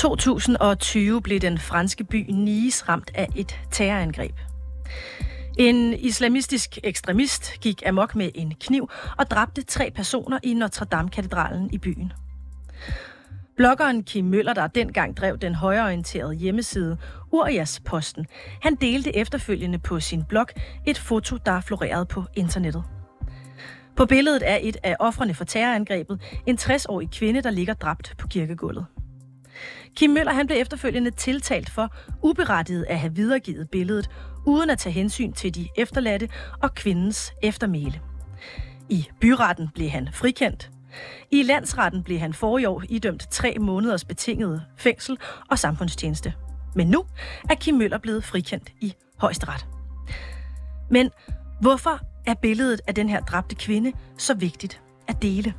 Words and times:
2020 0.00 1.22
blev 1.22 1.40
den 1.40 1.58
franske 1.58 2.04
by 2.04 2.26
Nice 2.30 2.84
ramt 2.88 3.10
af 3.14 3.28
et 3.36 3.60
terrorangreb. 3.70 4.34
En 5.58 5.94
islamistisk 5.94 6.78
ekstremist 6.84 7.60
gik 7.60 7.82
amok 7.86 8.14
med 8.14 8.30
en 8.34 8.54
kniv 8.60 8.90
og 9.18 9.30
dræbte 9.30 9.62
tre 9.62 9.90
personer 9.90 10.38
i 10.42 10.54
Notre-Dame-katedralen 10.54 11.70
i 11.72 11.78
byen. 11.78 12.12
Bloggeren 13.56 14.02
Kim 14.02 14.24
Møller, 14.24 14.52
der 14.52 14.66
dengang 14.66 15.16
drev 15.16 15.38
den 15.38 15.54
højreorienterede 15.54 16.34
hjemmeside 16.34 16.96
Urias 17.32 17.80
Posten, 17.84 18.26
han 18.62 18.74
delte 18.74 19.16
efterfølgende 19.16 19.78
på 19.78 20.00
sin 20.00 20.24
blog 20.24 20.46
et 20.86 20.98
foto, 20.98 21.36
der 21.36 21.60
florerede 21.60 22.06
på 22.06 22.24
internettet. 22.36 22.84
På 23.96 24.06
billedet 24.06 24.42
er 24.50 24.58
et 24.62 24.76
af 24.82 24.96
offrene 24.98 25.34
for 25.34 25.44
terrorangrebet 25.44 26.20
en 26.46 26.58
60-årig 26.60 27.10
kvinde, 27.10 27.42
der 27.42 27.50
ligger 27.50 27.74
dræbt 27.74 28.14
på 28.18 28.28
kirkegulvet. 28.28 28.86
Kim 29.96 30.10
Møller 30.10 30.32
han 30.32 30.46
blev 30.46 30.60
efterfølgende 30.60 31.10
tiltalt 31.10 31.70
for 31.70 31.94
uberettiget 32.22 32.84
at 32.88 32.98
have 32.98 33.14
videregivet 33.14 33.70
billedet, 33.70 34.10
uden 34.46 34.70
at 34.70 34.78
tage 34.78 34.92
hensyn 34.92 35.32
til 35.32 35.54
de 35.54 35.68
efterladte 35.76 36.28
og 36.62 36.74
kvindens 36.74 37.32
eftermæle. 37.42 38.00
I 38.88 39.08
byretten 39.20 39.68
blev 39.74 39.88
han 39.88 40.08
frikendt. 40.12 40.70
I 41.30 41.42
landsretten 41.42 42.02
blev 42.02 42.18
han 42.18 42.34
for 42.34 42.58
i 42.58 42.64
år 42.64 42.82
idømt 42.88 43.26
tre 43.30 43.56
måneders 43.60 44.04
betinget 44.04 44.62
fængsel 44.76 45.18
og 45.50 45.58
samfundstjeneste. 45.58 46.34
Men 46.74 46.86
nu 46.86 47.04
er 47.50 47.54
Kim 47.54 47.74
Møller 47.74 47.98
blevet 47.98 48.24
frikendt 48.24 48.72
i 48.80 48.94
højesteret. 49.18 49.66
Men 50.90 51.10
hvorfor 51.60 52.00
er 52.26 52.34
billedet 52.34 52.80
af 52.86 52.94
den 52.94 53.08
her 53.08 53.20
dræbte 53.20 53.54
kvinde 53.54 53.92
så 54.18 54.34
vigtigt 54.34 54.80
at 55.08 55.22
dele? 55.22 55.54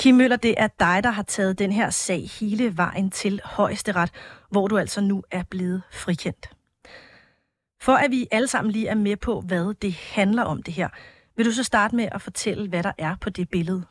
Kim 0.00 0.14
Møller, 0.14 0.36
det 0.36 0.54
er 0.58 0.68
dig, 0.86 0.96
der 1.04 1.10
har 1.10 1.22
taget 1.22 1.58
den 1.58 1.72
her 1.72 1.90
sag 1.90 2.22
hele 2.40 2.76
vejen 2.76 3.10
til 3.10 3.40
højesteret, 3.44 4.10
hvor 4.50 4.66
du 4.66 4.78
altså 4.78 5.00
nu 5.00 5.22
er 5.30 5.42
blevet 5.50 5.82
frikendt. 6.02 6.44
For 7.82 7.92
at 8.04 8.10
vi 8.10 8.26
alle 8.32 8.48
sammen 8.48 8.72
lige 8.72 8.88
er 8.88 8.94
med 8.94 9.16
på, 9.16 9.40
hvad 9.48 9.74
det 9.74 9.94
handler 10.16 10.44
om 10.44 10.62
det 10.62 10.74
her, 10.74 10.88
vil 11.36 11.46
du 11.46 11.50
så 11.50 11.64
starte 11.64 11.96
med 11.96 12.08
at 12.12 12.22
fortælle, 12.22 12.68
hvad 12.68 12.82
der 12.82 12.92
er 12.98 13.14
på 13.24 13.30
det 13.30 13.50
billede? 13.50 13.82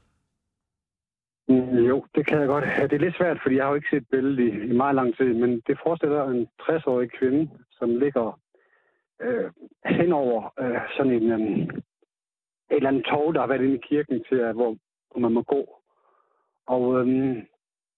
Mm, 1.48 1.78
jo, 1.92 2.06
det 2.16 2.28
kan 2.28 2.40
jeg 2.40 2.48
godt. 2.48 2.64
Det 2.90 2.94
er 2.94 3.06
lidt 3.06 3.18
svært, 3.18 3.40
fordi 3.44 3.56
jeg 3.56 3.64
har 3.64 3.70
jo 3.70 3.76
ikke 3.76 3.94
set 3.94 4.08
billedet 4.12 4.40
i, 4.40 4.50
i 4.72 4.74
meget 4.74 4.96
lang 4.96 5.18
tid, 5.18 5.34
men 5.34 5.62
det 5.68 5.80
forestiller 5.84 6.24
en 6.24 6.48
60-årig 6.62 7.10
kvinde, 7.20 7.50
som 7.72 7.90
ligger 7.96 8.40
øh, 9.22 9.52
henover 9.86 10.54
øh, 10.60 10.82
sådan 10.98 11.12
en, 11.12 11.32
øh, 11.32 11.40
et 12.72 12.76
eller 12.76 12.90
andet 12.90 13.06
tog, 13.06 13.34
der 13.34 13.40
har 13.40 13.48
været 13.48 13.62
inde 13.62 13.76
i 13.76 13.88
kirken 13.90 14.24
til, 14.30 14.36
at, 14.36 14.56
hvor, 14.56 14.78
hvor 15.12 15.20
man 15.20 15.34
må 15.34 15.42
gå. 15.42 15.79
Og 16.76 16.84
øhm, 17.00 17.36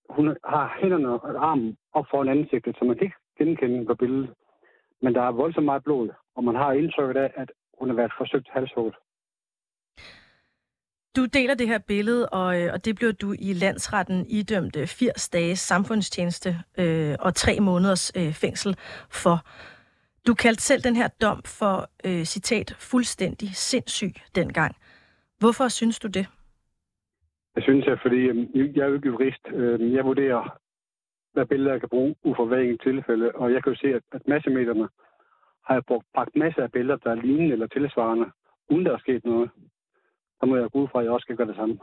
hun 0.10 0.26
har 0.54 0.78
hænderne 0.82 1.10
og 1.10 1.50
armen 1.50 1.78
op 1.94 2.06
foran 2.12 2.30
ansigtet, 2.30 2.76
så 2.76 2.86
man 2.86 2.96
kan 2.98 3.06
ikke 3.06 3.22
genkende 3.38 3.86
på 3.86 3.96
billedet. 3.96 4.30
Men 5.02 5.16
der 5.16 5.22
er 5.22 5.32
voldsomt 5.32 5.66
meget 5.66 5.84
blod, 5.84 6.10
og 6.36 6.44
man 6.44 6.56
har 6.56 6.72
indtrykket 6.72 7.18
af, 7.22 7.32
at 7.36 7.52
hun 7.80 7.90
har 7.90 7.96
været 7.96 8.14
forsøgt 8.18 8.48
halshugget. 8.50 8.96
Du 11.16 11.26
deler 11.26 11.54
det 11.54 11.68
her 11.68 11.78
billede, 11.78 12.30
og, 12.30 12.62
øh, 12.62 12.74
og 12.74 12.86
det 12.86 12.96
blev 12.96 13.14
du 13.14 13.36
i 13.40 13.54
landsretten 13.54 14.26
idømt 14.30 14.76
øh, 14.76 14.88
80 14.88 15.30
dages 15.30 15.60
samfundstjeneste 15.60 16.56
øh, 16.78 17.16
og 17.20 17.36
tre 17.36 17.60
måneders 17.60 18.12
øh, 18.18 18.34
fængsel 18.34 18.76
for. 19.10 19.38
Du 20.28 20.34
kaldte 20.34 20.64
selv 20.64 20.82
den 20.84 20.96
her 20.96 21.08
dom 21.08 21.44
for, 21.44 21.90
øh, 22.06 22.24
citat, 22.24 22.76
fuldstændig 22.80 23.56
sindssyg 23.56 24.14
dengang. 24.36 24.76
Hvorfor 25.40 25.68
synes 25.68 26.00
du 26.00 26.08
det? 26.08 26.28
Jeg 27.56 27.64
synes, 27.64 27.88
at 27.88 28.00
fordi 28.02 28.22
øhm, 28.30 28.48
jeg 28.76 28.84
er 28.84 28.88
jo 28.88 28.94
ikke 28.94 29.08
jurist. 29.08 29.46
Øhm, 29.48 29.94
jeg 29.96 30.06
vurderer, 30.06 30.58
hvad 31.34 31.46
billeder 31.46 31.72
jeg 31.72 31.80
kan 31.80 31.90
bruge 31.90 32.16
ud 32.24 32.36
fra 32.36 32.46
hver 32.46 32.58
enkelt 32.58 32.82
tilfælde. 32.82 33.32
Og 33.36 33.54
jeg 33.54 33.64
kan 33.64 33.74
jo 33.74 33.80
se, 33.80 33.88
at, 33.88 34.04
at 34.12 34.28
massemedierne 34.28 34.90
har 35.66 35.74
jeg 35.74 35.86
brugt, 35.86 36.06
bragt 36.14 36.36
masser 36.36 36.64
af 36.64 36.72
billeder, 36.72 36.98
der 36.98 37.12
er 37.12 37.16
lignende 37.16 37.54
eller 37.54 37.68
tilsvarende, 37.68 38.32
uden 38.70 38.86
der 38.86 38.94
er 38.94 39.00
sket 39.00 39.26
noget. 39.26 39.50
Så 40.40 40.46
må 40.46 40.56
jeg 40.56 40.72
gå 40.72 40.80
ud 40.80 40.88
fra, 40.88 41.00
at 41.00 41.06
jeg 41.06 41.14
også 41.14 41.24
skal 41.24 41.38
gøre 41.38 41.48
det 41.48 41.56
samme. 41.56 41.80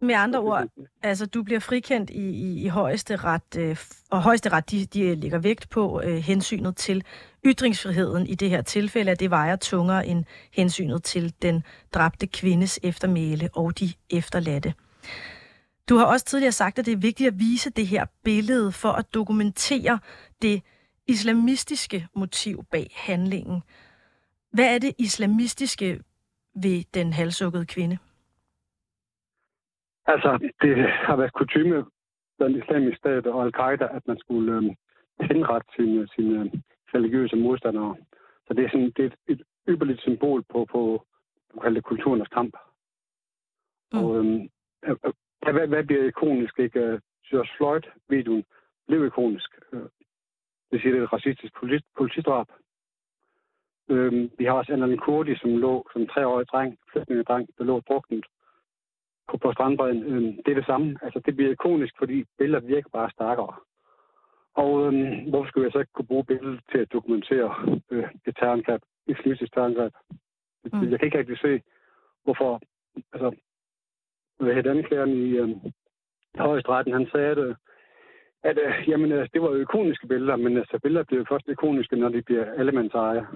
Med 0.00 0.14
andre 0.14 0.38
ord, 0.38 0.68
altså 1.02 1.26
du 1.26 1.42
bliver 1.42 1.60
frikendt 1.60 2.10
i, 2.10 2.26
i, 2.46 2.64
i 2.64 2.68
højeste 2.68 3.16
ret, 3.16 3.58
øh, 3.58 3.76
og 4.10 4.22
højeste 4.22 4.48
ret, 4.52 4.70
de, 4.70 4.86
de 4.86 5.14
lægger 5.14 5.38
vægt 5.38 5.70
på 5.70 6.00
øh, 6.04 6.16
hensynet 6.16 6.76
til 6.76 7.04
ytringsfriheden 7.46 8.26
i 8.26 8.34
det 8.34 8.50
her 8.50 8.62
tilfælde, 8.62 9.10
at 9.10 9.20
det 9.20 9.30
vejer 9.30 9.56
tungere 9.56 10.06
end 10.06 10.24
hensynet 10.52 11.02
til 11.02 11.34
den 11.42 11.62
dræbte 11.94 12.26
kvindes 12.26 12.80
eftermæle 12.82 13.48
og 13.52 13.80
de 13.80 13.86
efterladte. 14.10 14.74
Du 15.88 15.96
har 15.96 16.06
også 16.06 16.26
tidligere 16.26 16.52
sagt, 16.52 16.78
at 16.78 16.86
det 16.86 16.92
er 16.92 17.06
vigtigt 17.08 17.28
at 17.28 17.38
vise 17.38 17.70
det 17.70 17.86
her 17.86 18.06
billede 18.24 18.72
for 18.72 18.88
at 18.88 19.14
dokumentere 19.14 19.98
det 20.42 20.62
islamistiske 21.06 22.06
motiv 22.16 22.64
bag 22.70 22.86
handlingen. 22.96 23.62
Hvad 24.52 24.74
er 24.74 24.78
det 24.78 24.94
islamistiske 24.98 26.00
ved 26.54 26.84
den 26.94 27.12
halsukkede 27.12 27.66
kvinde? 27.66 27.98
Altså, 30.06 30.50
det 30.62 30.76
har 31.06 31.16
været 31.16 31.32
kutume 31.32 31.84
blandt 32.38 32.56
islamisk 32.56 32.98
stat 32.98 33.26
og 33.26 33.44
al-Qaida, 33.44 33.84
at 33.96 34.02
man 34.06 34.18
skulle 34.18 34.52
øhm, 34.52 34.66
øh, 34.66 34.74
henrette 35.28 35.68
sine, 35.76 36.08
sine 36.14 36.40
øh, 36.40 36.50
religiøse 36.94 37.36
modstandere. 37.36 37.96
Så 38.46 38.54
det 38.54 38.64
er, 38.64 38.68
sådan, 38.68 38.92
det 38.96 39.04
er 39.04 39.10
et, 39.28 39.42
ypperligt 39.68 40.00
symbol 40.00 40.42
på, 40.42 40.66
på 40.72 41.06
du 41.54 41.60
kalder 41.60 41.74
det 41.74 41.84
kulturens 41.84 42.28
kamp. 42.28 42.56
Mm. 43.92 43.98
Og 43.98 44.16
øhm, 44.16 44.48
øh, 44.84 44.96
hvad, 45.52 45.66
hvad 45.66 45.84
bliver 45.84 46.04
ikonisk? 46.04 46.58
Ikke? 46.58 46.80
Øh, 46.80 47.00
George 47.30 47.48
Floyd-videoen 47.56 48.44
blev 48.88 49.06
ikonisk. 49.06 49.50
Øh, 49.72 49.88
det 50.70 50.80
siger, 50.80 50.92
det 50.92 51.00
er 51.00 51.04
et 51.04 51.12
racistisk 51.12 51.54
politi 51.54 51.86
politidrab. 51.96 52.46
Øhm, 53.88 54.30
vi 54.38 54.44
har 54.44 54.52
også 54.52 54.72
Anna 54.72 54.96
Kurdi, 54.96 55.36
som 55.36 55.56
lå 55.56 55.88
som 55.92 56.06
treårig 56.06 56.46
dreng, 56.48 56.78
flygtningedreng, 56.92 57.48
der 57.58 57.64
lå 57.64 57.80
druknet 57.80 58.26
på, 59.28 59.36
på 59.36 59.52
strandbredden. 59.52 60.02
Øhm, 60.02 60.36
det 60.42 60.48
er 60.48 60.54
det 60.54 60.66
samme. 60.66 60.98
Altså, 61.02 61.20
det 61.26 61.36
bliver 61.36 61.50
ikonisk, 61.50 61.94
fordi 61.98 62.24
billeder 62.38 62.66
virker 62.66 62.88
bare 62.92 63.10
stærkere. 63.10 63.54
Og 64.62 64.86
øhm, 64.86 65.30
hvorfor 65.30 65.48
skulle 65.48 65.64
jeg 65.64 65.72
så 65.72 65.78
ikke 65.78 65.92
kunne 65.92 66.12
bruge 66.12 66.24
billedet 66.24 66.60
til 66.72 66.78
at 66.78 66.92
dokumentere 66.92 67.80
øh, 67.90 68.08
et 68.26 68.36
terrorangreb, 68.36 68.82
et 69.06 69.18
fysisk 69.24 69.52
terrorangreb? 69.52 69.92
Mm. 70.72 70.90
Jeg 70.90 70.98
kan 70.98 71.06
ikke 71.06 71.18
rigtig 71.18 71.38
se, 71.38 71.62
hvorfor... 72.24 72.60
Altså, 73.12 73.36
hvad 74.38 74.54
hedder 74.54 74.70
anklageren 74.70 75.12
i 75.12 75.30
øh, 75.30 75.48
højestretten, 76.38 76.92
han 76.92 77.08
sagde, 77.12 77.30
at, 77.30 77.56
at 78.42 78.58
øh, 78.66 78.88
jamen, 78.88 79.12
øh, 79.12 79.28
det 79.32 79.42
var 79.42 79.48
jo 79.48 79.60
ikoniske 79.60 80.06
billeder, 80.06 80.36
men 80.36 80.56
altså, 80.56 80.78
billeder 80.82 81.04
bliver 81.04 81.20
jo 81.20 81.26
først 81.28 81.48
ikoniske, 81.48 81.96
når 81.96 82.08
de 82.08 82.22
bliver 82.22 82.52
allemands 82.52 82.94
eje. 82.94 83.26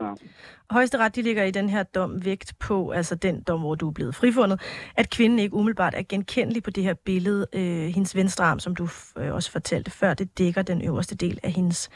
Så. 0.00 0.24
Højesteret 0.70 1.16
de 1.16 1.22
ligger 1.22 1.44
i 1.44 1.50
den 1.50 1.68
her 1.68 1.82
dom 1.82 2.24
vægt 2.24 2.54
på, 2.68 2.90
altså 2.90 3.14
den 3.14 3.42
dom, 3.42 3.60
hvor 3.60 3.74
du 3.74 3.88
er 3.88 3.92
blevet 3.92 4.14
frifundet, 4.14 4.60
at 4.96 5.10
kvinden 5.10 5.38
ikke 5.38 5.54
umiddelbart 5.54 5.94
er 5.94 6.02
genkendelig 6.08 6.62
på 6.62 6.70
det 6.70 6.84
her 6.84 6.94
billede. 6.94 7.46
Øh, 7.54 7.94
hendes 7.94 8.16
venstre 8.16 8.44
arm, 8.44 8.58
som 8.58 8.76
du 8.76 8.84
øh, 9.18 9.34
også 9.34 9.52
fortalte 9.52 9.90
før, 9.90 10.14
det 10.14 10.38
dækker 10.38 10.62
den 10.62 10.82
øverste 10.88 11.16
del 11.16 11.38
af 11.42 11.50
hendes 11.50 11.90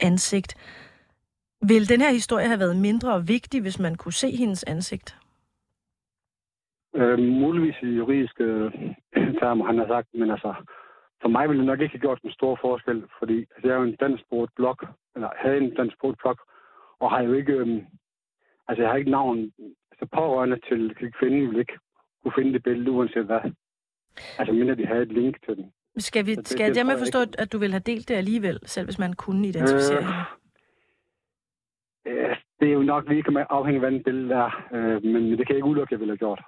ansigt. 0.00 0.54
Vil 1.68 1.88
den 1.88 2.00
her 2.00 2.12
historie 2.12 2.46
have 2.46 2.58
været 2.58 2.76
mindre 2.76 3.26
vigtig, 3.26 3.62
hvis 3.62 3.78
man 3.78 3.94
kunne 3.94 4.12
se 4.12 4.30
hendes 4.36 4.64
ansigt? 4.64 5.18
Øh, 6.96 7.18
muligvis 7.18 7.76
i 7.82 7.86
juridiske 7.86 8.44
øh, 8.44 8.72
termer, 9.40 9.66
han 9.66 9.78
har 9.78 9.86
sagt, 9.86 10.08
men 10.14 10.30
altså, 10.30 10.54
for 11.22 11.28
mig 11.28 11.48
ville 11.48 11.60
det 11.60 11.66
nok 11.66 11.80
ikke 11.80 11.92
have 11.92 12.06
gjort 12.06 12.20
en 12.22 12.32
stor 12.32 12.58
forskel, 12.60 13.04
fordi 13.18 13.38
altså, 13.38 13.64
jeg 13.68 13.74
er 13.74 13.78
jo 13.78 13.82
en 13.82 13.96
dansksproget 13.96 14.50
blog, 14.56 14.76
eller 15.14 15.30
havde 15.42 15.56
en 15.56 15.74
dansksproget 15.74 16.18
blog, 16.22 16.36
og 17.00 17.10
har 17.10 17.22
jo 17.22 17.32
ikke, 17.32 17.52
øhm, 17.52 17.86
altså 18.68 18.82
jeg 18.82 18.90
har 18.90 18.96
ikke 18.96 19.10
navn, 19.10 19.52
altså 19.90 20.06
pårørende 20.12 20.58
til, 20.68 20.94
til 20.98 21.12
kvinden 21.12 21.50
vil 21.50 21.58
ikke 21.58 21.78
kunne 22.22 22.32
finde 22.36 22.52
det 22.52 22.62
billede, 22.62 22.90
uanset 22.90 23.24
hvad. 23.24 23.40
Altså 24.38 24.52
mindre 24.52 24.74
de 24.74 24.86
havde 24.86 25.02
et 25.02 25.12
link 25.12 25.44
til 25.46 25.56
den. 25.56 25.72
Skal, 25.98 26.26
vi, 26.26 26.34
det, 26.34 26.48
skal 26.48 26.58
det, 26.58 26.66
jeg 26.68 26.74
dermed 26.74 26.98
forstå, 26.98 27.20
ikke. 27.20 27.40
at 27.40 27.52
du 27.52 27.58
vil 27.58 27.70
have 27.70 27.80
delt 27.86 28.08
det 28.08 28.14
alligevel, 28.14 28.58
selv 28.64 28.86
hvis 28.86 28.98
man 28.98 29.12
kunne 29.12 29.48
identificere 29.48 29.98
øh, 29.98 30.04
hende? 30.04 30.24
Det 32.60 32.68
er 32.68 32.72
jo 32.72 32.82
nok 32.82 33.08
lige 33.08 33.22
kan 33.22 33.46
afhænge 33.50 33.86
af, 33.86 33.90
hvad 33.90 34.00
billede 34.04 34.34
er, 34.34 34.66
øh, 34.72 35.04
men 35.04 35.30
det 35.30 35.46
kan 35.46 35.48
jeg 35.48 35.56
ikke 35.56 35.68
udelukke, 35.68 35.88
at 35.88 35.92
jeg 35.92 36.00
ville 36.00 36.12
have 36.12 36.18
gjort. 36.18 36.42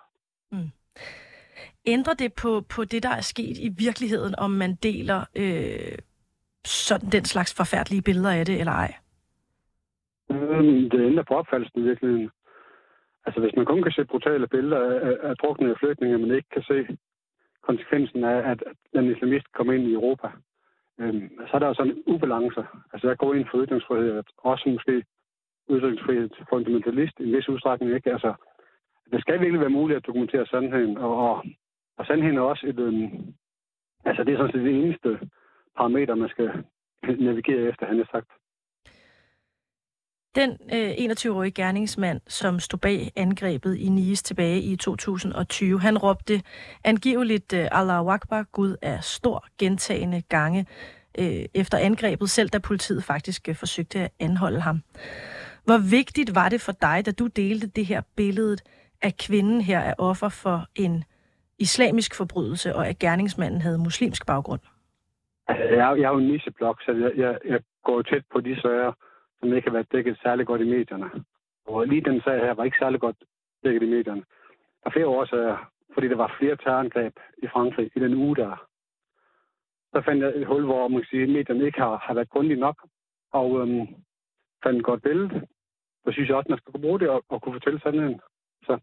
Mm. 0.53 0.71
Ændrer 1.87 2.15
det 2.15 2.33
på, 2.33 2.61
på 2.61 2.85
det, 2.85 3.03
der 3.03 3.09
er 3.09 3.21
sket 3.21 3.59
i 3.59 3.69
virkeligheden, 3.79 4.35
om 4.39 4.51
man 4.51 4.75
deler 4.75 5.25
øh, 5.37 5.99
sådan 6.65 7.11
den 7.11 7.25
slags 7.25 7.55
forfærdelige 7.55 8.03
billeder 8.03 8.31
af 8.31 8.47
det, 8.47 8.61
eller 8.61 8.73
ej? 8.73 8.95
Mm, 10.31 10.91
det 10.91 11.07
ændrer 11.07 11.23
på 11.29 11.35
opfattelsen 11.35 11.81
i 11.81 11.83
virkeligheden. 11.83 12.31
Altså, 13.27 13.41
hvis 13.41 13.57
man 13.57 13.67
kun 13.67 13.83
kan 13.83 13.93
se 13.93 14.05
brutale 14.05 14.49
billeder 14.49 14.81
af, 15.01 15.29
af 15.29 15.37
druknede 15.37 15.77
flygtninge, 15.81 16.19
men 16.19 16.31
ikke 16.31 16.49
kan 16.49 16.63
se 16.63 16.97
konsekvensen 17.63 18.25
af, 18.25 18.51
at 18.51 18.63
den 18.95 19.11
islamist 19.13 19.53
kommer 19.53 19.73
ind 19.73 19.85
i 19.89 19.93
Europa, 19.93 20.29
øhm, 21.01 21.31
så 21.47 21.51
er 21.55 21.59
der 21.59 21.67
jo 21.67 21.75
sådan 21.75 21.93
en 21.93 22.03
ubalance. 22.07 22.63
Altså, 22.93 23.09
jeg 23.09 23.19
går 23.19 23.35
ind 23.35 23.47
for 23.51 23.65
ytringsfrihed, 23.65 24.23
også 24.39 24.69
måske 24.69 25.05
ytringsfrihed 25.71 26.29
til 26.29 26.47
fundamentalist 26.51 27.21
i 27.21 27.25
en 27.25 27.37
vis 27.37 27.49
udstrækning, 27.49 27.95
ikke? 27.95 28.13
Altså, 28.13 28.35
det 29.13 29.21
skal 29.21 29.41
virkelig 29.41 29.61
være 29.61 29.79
muligt 29.79 29.97
at 29.97 30.07
dokumentere 30.07 30.47
sandheden, 30.47 30.99
og, 30.99 31.17
og, 31.29 31.45
og 31.99 32.07
sandheden 32.07 32.39
er 32.39 32.43
også 32.43 32.67
et, 32.67 32.79
øhm, 32.79 33.35
altså 34.05 34.25
det 34.25 34.33
er 34.33 34.39
sådan 34.39 34.53
set 34.53 34.65
det 34.65 34.85
eneste 34.85 35.29
parameter, 35.77 36.15
man 36.15 36.29
skal 36.29 36.65
navigere 37.29 37.69
efter, 37.69 37.87
han 37.87 37.97
har 37.99 38.09
sagt. 38.11 38.31
Den 40.35 40.51
øh, 40.51 40.91
21-årige 40.91 41.51
gerningsmand, 41.51 42.21
som 42.27 42.61
stod 42.61 42.79
bag 42.79 43.13
angrebet 43.17 43.77
i 43.77 43.89
Nice 43.89 44.25
tilbage 44.25 44.61
i 44.61 44.77
2020, 44.77 45.81
han 45.81 45.99
råbte 45.99 46.43
angiveligt 46.85 47.53
øh, 47.53 47.69
Allahu 47.73 48.11
Akbar, 48.11 48.43
Gud 48.53 48.77
er 48.83 49.01
stor 49.01 49.45
gentagende 49.59 50.23
gange 50.29 50.67
øh, 51.19 51.45
efter 51.55 51.79
angrebet, 51.79 52.31
selv 52.31 52.49
da 52.49 52.59
politiet 52.59 53.05
faktisk 53.05 53.49
øh, 53.49 53.55
forsøgte 53.55 53.99
at 53.99 54.11
anholde 54.21 54.61
ham. 54.61 54.83
Hvor 55.65 55.91
vigtigt 55.91 56.35
var 56.35 56.49
det 56.49 56.61
for 56.61 56.73
dig, 56.73 57.07
da 57.07 57.11
du 57.11 57.27
delte 57.27 57.67
det 57.67 57.87
her 57.87 58.03
billede, 58.17 58.57
at 59.03 59.17
kvinden 59.27 59.61
her 59.61 59.79
er 59.79 59.95
offer 59.99 60.29
for 60.29 60.67
en 60.75 61.05
islamisk 61.59 62.15
forbrydelse, 62.15 62.77
og 62.77 62.89
at 62.89 62.99
gerningsmanden 62.99 63.61
havde 63.61 63.79
muslimsk 63.79 64.27
baggrund? 64.27 64.61
Altså, 65.49 65.65
jeg, 65.65 65.95
jeg 65.99 66.05
er 66.05 66.13
jo 66.13 66.19
en 66.19 66.29
nicheblok, 66.29 66.83
så 66.83 66.93
jeg, 66.93 67.13
jeg, 67.17 67.39
jeg 67.45 67.61
går 67.85 68.03
tæt 68.03 68.23
på 68.33 68.41
de 68.41 68.61
sager, 68.61 68.93
som 69.41 69.53
ikke 69.53 69.69
har 69.69 69.73
været 69.73 69.93
dækket 69.93 70.19
særlig 70.23 70.47
godt 70.47 70.61
i 70.61 70.71
medierne. 70.77 71.11
Og 71.67 71.87
lige 71.87 72.05
den 72.11 72.21
sag 72.21 72.41
her 72.41 72.55
var 72.55 72.65
ikke 72.65 72.79
særlig 72.81 73.01
godt 73.01 73.17
dækket 73.65 73.83
i 73.83 73.91
medierne. 73.91 74.23
Der 74.81 74.87
er 74.87 74.91
flere 74.91 75.07
årsager, 75.07 75.71
fordi 75.95 76.09
der 76.09 76.17
var 76.17 76.37
flere 76.39 76.57
terrorangreb 76.57 77.15
i 77.43 77.47
Frankrig 77.53 77.91
i 77.97 78.01
den 78.01 78.15
uge 78.15 78.37
der. 78.37 78.69
Så 79.93 80.03
fandt 80.05 80.23
jeg 80.23 80.33
et 80.37 80.47
hul, 80.47 80.65
hvor 80.65 80.89
man 80.89 81.01
kan 81.01 81.07
sige, 81.11 81.23
at 81.23 81.29
medierne 81.29 81.67
ikke 81.67 81.81
har, 81.81 81.97
har 82.07 82.15
været 82.15 82.31
grundige 82.31 82.61
nok, 82.61 82.87
og 83.33 83.61
øhm, 83.61 83.87
fandt 84.63 84.79
et 84.79 84.85
godt 84.85 85.03
billede. 85.03 85.47
Så 86.05 86.13
synes 86.13 86.29
jeg 86.29 86.37
også, 86.37 86.47
at 86.47 86.51
man 86.51 86.59
skal 86.59 86.73
kunne 86.73 86.87
bruge 86.87 87.01
det 87.01 87.09
og, 87.09 87.25
og 87.29 87.43
kunne 87.43 87.55
fortælle 87.55 87.81
sandheden. 87.81 88.21
Så 88.63 88.79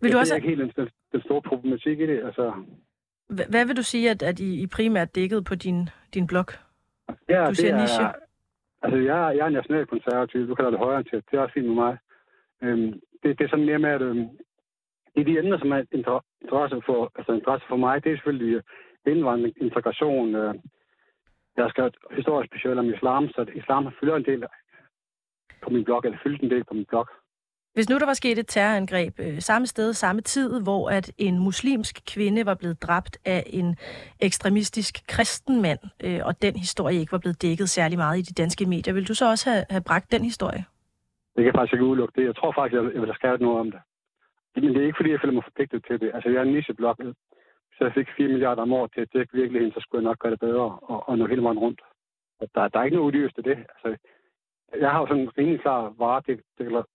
vil 0.00 0.12
du 0.12 0.18
også... 0.18 0.34
Det 0.34 0.40
er 0.40 0.44
ikke 0.44 0.62
helt 0.62 0.76
den, 0.76 0.88
den 1.12 1.22
store 1.22 1.42
problematik 1.42 2.00
i 2.00 2.06
det. 2.06 2.24
Altså, 2.24 2.64
hvad 3.28 3.66
vil 3.66 3.76
du 3.76 3.82
sige, 3.82 4.10
at, 4.10 4.22
at 4.22 4.40
I, 4.40 4.62
I 4.62 4.66
primært 4.66 5.14
dækkede 5.14 5.42
på 5.44 5.54
din, 5.54 5.88
din 6.14 6.26
blog? 6.26 6.46
Ja, 7.28 7.46
du 7.48 7.54
siger 7.54 7.80
niche. 7.80 8.02
Er, 8.02 8.12
altså, 8.82 8.98
jeg, 8.98 9.36
jeg 9.36 9.46
er 9.46 9.56
nationalkonservativ. 9.58 10.48
Du 10.48 10.54
kalder 10.54 10.70
det 10.70 10.78
højere 10.78 11.02
til. 11.02 11.22
Det 11.30 11.36
er 11.36 11.40
også 11.40 11.54
fint 11.54 11.66
med 11.66 11.74
mig. 11.74 11.98
Øhm, 12.62 12.92
det, 13.22 13.38
det 13.38 13.44
er 13.44 13.48
sådan 13.48 13.64
mere 13.64 13.78
med, 13.78 13.90
at 13.90 14.02
øhm, 14.02 14.28
det 15.14 15.20
er 15.20 15.24
de 15.24 15.38
emner, 15.38 15.58
som 15.58 15.72
er 15.72 15.82
interesse 15.92 16.82
for, 16.86 17.12
altså 17.16 17.32
interesse 17.32 17.66
for 17.68 17.76
mig. 17.76 18.04
Det 18.04 18.12
er 18.12 18.16
selvfølgelig 18.16 18.54
øh, 18.54 18.62
indvandring, 19.12 19.54
integration. 19.60 20.34
Øh, 20.34 20.54
jeg 21.56 21.64
har 21.64 21.70
skrevet 21.70 21.96
historisk 22.10 22.50
specielt 22.50 22.78
om 22.78 22.94
islam, 22.94 23.28
så 23.28 23.46
islam 23.54 23.84
har 23.84 23.94
fyldt 24.00 24.14
en 24.16 24.24
del 24.24 24.44
på 25.62 25.70
min 25.70 25.84
blog, 25.84 26.02
eller 26.04 26.18
fyldt 26.22 26.42
en 26.42 26.50
del 26.50 26.64
på 26.64 26.74
min 26.74 26.84
blog. 26.84 27.08
Hvis 27.74 27.88
nu 27.90 27.98
der 27.98 28.06
var 28.06 28.14
sket 28.14 28.38
et 28.38 28.48
terrorangreb 28.48 29.14
øh, 29.20 29.40
samme 29.40 29.66
sted, 29.66 29.92
samme 29.92 30.20
tid, 30.20 30.62
hvor 30.62 30.90
at 30.90 31.12
en 31.18 31.38
muslimsk 31.38 31.96
kvinde 32.14 32.46
var 32.46 32.54
blevet 32.54 32.82
dræbt 32.82 33.18
af 33.24 33.42
en 33.46 33.76
ekstremistisk 34.20 35.06
kristen 35.08 35.62
mand, 35.62 35.78
øh, 36.04 36.20
og 36.24 36.42
den 36.42 36.54
historie 36.56 36.96
ikke 37.00 37.12
var 37.12 37.18
blevet 37.18 37.42
dækket 37.42 37.68
særlig 37.68 37.98
meget 37.98 38.18
i 38.18 38.22
de 38.22 38.34
danske 38.42 38.66
medier, 38.66 38.94
vil 38.94 39.08
du 39.08 39.14
så 39.14 39.30
også 39.30 39.50
have, 39.50 39.64
have 39.70 39.82
bragt 39.86 40.12
den 40.12 40.24
historie? 40.24 40.64
Det 41.36 41.44
kan 41.44 41.52
faktisk 41.56 41.72
ikke 41.72 41.84
udelukke 41.84 42.20
det. 42.20 42.26
Jeg 42.26 42.36
tror 42.36 42.52
faktisk, 42.52 42.74
jeg, 42.76 42.82
jeg 42.94 43.00
vil 43.02 43.12
have 43.12 43.20
skrevet 43.20 43.40
noget 43.40 43.60
om 43.60 43.70
det. 43.70 43.80
Men 44.54 44.74
det 44.74 44.82
er 44.82 44.86
ikke, 44.86 45.00
fordi 45.00 45.10
jeg 45.10 45.20
føler 45.20 45.34
mig 45.34 45.44
forpligtet 45.44 45.84
til 45.88 46.00
det. 46.00 46.10
Altså, 46.14 46.28
jeg 46.30 46.38
er 46.38 46.42
en 46.42 46.54
nicheblok. 46.54 46.98
Så 47.76 47.80
jeg 47.86 47.92
fik 47.94 48.08
4 48.16 48.28
milliarder 48.28 48.62
om 48.62 48.72
året 48.72 48.92
til 48.92 49.00
at 49.00 49.12
dække 49.12 49.36
virkeligheden, 49.40 49.74
så 49.74 49.80
skulle 49.80 50.00
jeg 50.00 50.08
nok 50.10 50.18
gøre 50.18 50.32
det 50.32 50.40
bedre 50.40 50.66
og, 50.90 51.08
og 51.08 51.18
nå 51.18 51.26
hele 51.26 51.42
vejen 51.42 51.58
rundt. 51.58 51.80
Der, 52.54 52.68
der 52.68 52.78
er 52.78 52.84
ikke 52.84 52.96
noget 52.96 53.08
uddyst 53.08 53.38
i 53.38 53.42
det. 53.50 53.58
Altså, 53.72 53.88
jeg 54.80 54.90
har 54.90 55.00
jo 55.00 55.06
sådan 55.06 55.22
en 55.22 55.38
rimelig 55.38 55.60
klar 55.60 55.94
vare 55.98 56.22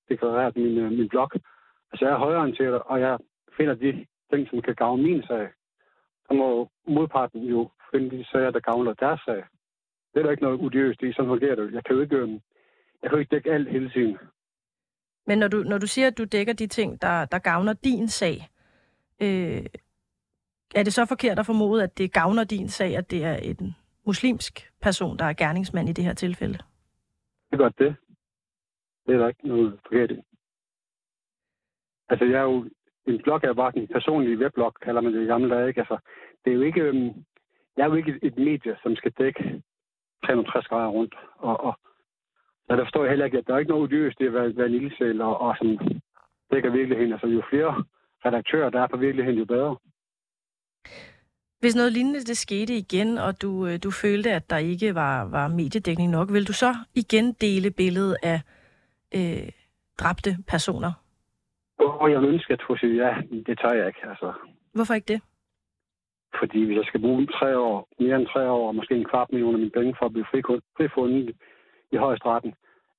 deklareret 0.09 0.55
min, 0.55 0.77
øh, 0.77 0.91
min 0.91 1.09
blog. 1.09 1.29
Altså 1.91 2.05
jeg 2.05 2.13
er 2.13 2.17
højreorienteret, 2.17 2.81
og 2.85 3.01
jeg 3.01 3.17
finder 3.57 3.75
de 3.75 4.05
ting, 4.31 4.47
som 4.49 4.61
kan 4.61 4.75
gavne 4.75 5.03
min 5.03 5.23
sag. 5.23 5.47
Så 6.27 6.33
må 6.33 6.69
modparten 6.87 7.43
jo 7.43 7.69
finde 7.91 8.17
de 8.17 8.25
sager, 8.31 8.51
der 8.51 8.59
gavner 8.59 8.93
deres 8.93 9.21
sag. 9.25 9.43
Det 10.13 10.19
er 10.19 10.23
der 10.23 10.31
ikke 10.31 10.43
noget 10.43 10.59
udiøst 10.59 11.01
i, 11.01 11.13
sådan 11.13 11.29
fungerer 11.29 11.55
det. 11.55 11.73
Jeg 11.73 11.83
kan 11.83 11.95
jo 11.95 12.01
ikke, 12.01 12.15
øh, 12.15 12.29
jeg 13.01 13.09
kan 13.09 13.11
jo 13.11 13.17
ikke 13.17 13.35
dække 13.35 13.51
alt 13.51 13.69
hele 13.71 13.89
tiden. 13.89 14.17
Men 15.27 15.37
når 15.37 15.47
du, 15.47 15.57
når 15.57 15.77
du 15.77 15.87
siger, 15.87 16.07
at 16.07 16.17
du 16.17 16.23
dækker 16.23 16.53
de 16.53 16.67
ting, 16.67 17.01
der, 17.01 17.25
der 17.25 17.39
gavner 17.39 17.73
din 17.73 18.07
sag, 18.07 18.47
øh, 19.21 19.65
er 20.75 20.83
det 20.83 20.93
så 20.93 21.05
forkert 21.05 21.39
at 21.39 21.45
formode, 21.45 21.83
at 21.83 21.97
det 21.97 22.13
gavner 22.13 22.43
din 22.43 22.69
sag, 22.69 22.97
at 22.97 23.11
det 23.11 23.23
er 23.23 23.35
en 23.35 23.75
muslimsk 24.05 24.71
person, 24.81 25.17
der 25.17 25.25
er 25.25 25.33
gerningsmand 25.33 25.89
i 25.89 25.91
det 25.91 26.03
her 26.03 26.13
tilfælde? 26.13 26.59
Det 27.57 27.63
godt 27.63 27.79
det. 27.79 27.95
Det 29.05 29.15
er 29.15 29.19
der 29.19 29.27
ikke 29.27 29.47
noget 29.47 29.79
forkert 29.85 30.11
i. 30.11 30.21
Altså, 32.09 32.25
jeg 32.25 32.39
er 32.39 32.43
jo... 32.43 32.69
En 33.05 33.21
blog 33.23 33.39
er 33.43 33.53
bare 33.53 33.77
en 33.77 33.87
personlig 33.87 34.39
webblog, 34.39 34.73
kalder 34.73 35.01
man 35.01 35.13
det 35.13 35.23
i 35.23 35.25
gamle 35.25 35.55
dage, 35.55 35.67
ikke? 35.67 35.81
Altså, 35.81 35.97
det 36.45 36.51
er 36.51 36.55
jo 36.55 36.61
ikke... 36.61 36.81
Øhm, 36.81 37.25
jeg 37.77 37.83
er 37.83 37.89
jo 37.89 37.93
ikke 37.93 38.11
et, 38.11 38.19
et 38.21 38.37
medie, 38.37 38.77
som 38.83 38.95
skal 38.95 39.11
dække 39.11 39.63
360 40.23 40.67
grader 40.67 40.89
rundt. 40.89 41.15
Og, 41.37 41.59
og 41.59 41.79
så 42.67 42.75
der 42.75 42.83
forstår 42.83 43.03
jeg 43.03 43.09
heller 43.11 43.25
ikke, 43.25 43.37
at 43.37 43.47
der 43.47 43.53
er 43.53 43.59
ikke 43.59 43.71
noget 43.71 43.83
udyrst 43.83 44.21
i 44.21 44.25
at 44.25 44.33
være, 44.33 44.57
være 44.57 44.67
en 44.67 44.73
ildsæl 44.73 45.21
og, 45.21 45.37
og 45.37 45.55
sådan 45.57 46.01
dækker 46.51 46.69
virkeligheden. 46.69 47.13
Altså, 47.13 47.27
jo 47.27 47.43
flere 47.49 47.83
redaktører, 48.25 48.69
der 48.69 48.81
er 48.81 48.87
på 48.87 48.97
virkeligheden, 48.97 49.39
jo 49.39 49.45
bedre. 49.45 49.77
Hvis 51.59 51.75
noget 51.75 51.93
lignende 51.93 52.19
det 52.19 52.37
skete 52.37 52.73
igen, 52.73 53.17
og 53.17 53.41
du, 53.41 53.67
øh, 53.67 53.79
du 53.83 53.91
følte, 53.91 54.31
at 54.31 54.49
der 54.49 54.57
ikke 54.57 54.95
var, 54.95 55.23
var 55.23 55.47
mediedækning 55.47 56.11
nok, 56.11 56.33
vil 56.33 56.47
du 56.47 56.53
så 56.53 56.75
igen 56.95 57.33
dele 57.33 57.71
billedet 57.71 58.17
af 58.23 58.41
øh, 59.15 59.49
dræbte 59.99 60.37
personer? 60.47 60.91
Oh, 61.79 62.11
jeg 62.11 62.23
ønsker 62.23 62.71
at 62.71 62.79
sige 62.79 62.95
ja, 63.05 63.21
det 63.47 63.59
tør 63.59 63.73
jeg 63.73 63.87
ikke. 63.87 63.99
Altså. 64.09 64.33
Hvorfor 64.73 64.93
ikke 64.93 65.13
det? 65.13 65.21
Fordi 66.39 66.65
hvis 66.65 66.77
jeg 66.77 66.85
skal 66.85 67.01
bruge 67.01 67.27
tre 67.27 67.57
år, 67.57 67.87
mere 67.99 68.15
end 68.15 68.27
tre 68.27 68.49
år, 68.49 68.67
og 68.67 68.75
måske 68.75 68.95
en 68.95 69.09
kvart 69.11 69.31
million 69.31 69.53
af 69.53 69.59
mine 69.59 69.71
penge 69.71 69.95
for 69.99 70.05
at 70.05 70.13
blive 70.13 70.25
frifundet 70.77 71.35
i 71.91 71.97
højestretten, 71.97 72.53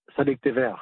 så 0.09 0.14
er 0.18 0.25
det 0.25 0.30
ikke 0.30 0.49
det 0.49 0.54
værd. 0.54 0.80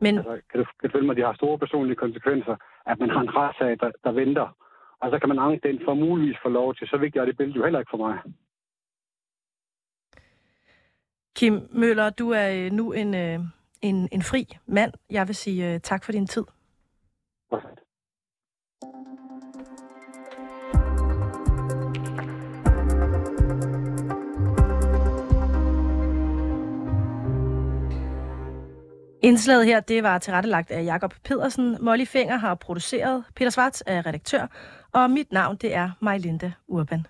Men... 0.00 0.18
Altså, 0.18 0.40
kan, 0.50 0.60
du, 0.60 0.66
kan 0.80 0.90
du 0.90 0.92
følge 0.92 1.06
mig, 1.06 1.16
de 1.16 1.22
har 1.22 1.34
store 1.34 1.58
personlige 1.58 1.96
konsekvenser, 1.96 2.56
at 2.86 2.98
man 2.98 3.10
har 3.10 3.20
en 3.20 3.36
retssag, 3.36 3.76
der, 3.80 3.90
der 4.04 4.12
venter, 4.12 4.56
og 5.02 5.10
så 5.10 5.18
kan 5.18 5.28
man 5.28 5.38
anke 5.38 5.68
den 5.68 5.80
for 5.84 5.94
muligvis 5.94 6.36
få 6.42 6.48
lov 6.48 6.74
til. 6.74 6.88
Så 6.88 6.96
vigtigt 6.96 7.20
er 7.22 7.26
det 7.26 7.36
billede 7.36 7.58
jo 7.58 7.64
heller 7.64 7.78
ikke 7.78 7.90
for 7.90 7.96
mig. 8.06 8.18
Kim 11.36 11.68
Møller, 11.70 12.10
du 12.10 12.30
er 12.30 12.48
øh, 12.56 12.72
nu 12.72 12.92
en, 12.92 13.14
øh, 13.14 13.40
en, 13.82 14.08
en 14.12 14.22
fri 14.22 14.46
mand. 14.66 14.92
Jeg 15.10 15.28
vil 15.28 15.34
sige 15.34 15.74
uh, 15.74 15.80
tak 15.80 16.04
for 16.04 16.12
din 16.12 16.26
tid. 16.26 16.44
Perfekt. 17.50 17.81
Indslaget 29.24 29.66
her, 29.66 29.80
det 29.80 30.02
var 30.02 30.18
tilrettelagt 30.18 30.70
af 30.70 30.84
Jakob 30.84 31.14
Pedersen. 31.24 31.76
Molly 31.80 32.04
Finger 32.04 32.36
har 32.36 32.54
produceret. 32.54 33.24
Peter 33.36 33.50
Svarts 33.50 33.82
er 33.86 34.06
redaktør. 34.06 34.46
Og 34.92 35.10
mit 35.10 35.32
navn, 35.32 35.56
det 35.56 35.74
er 35.74 35.90
Majlinde 36.00 36.52
Urban. 36.68 37.00